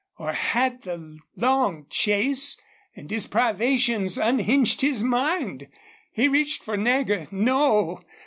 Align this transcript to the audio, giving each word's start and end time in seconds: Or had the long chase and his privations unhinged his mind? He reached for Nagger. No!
Or 0.17 0.33
had 0.33 0.81
the 0.81 1.19
long 1.35 1.85
chase 1.91 2.59
and 2.95 3.11
his 3.11 3.27
privations 3.27 4.17
unhinged 4.17 4.81
his 4.81 5.03
mind? 5.03 5.67
He 6.11 6.27
reached 6.27 6.63
for 6.63 6.75
Nagger. 6.75 7.27
No! 7.29 8.01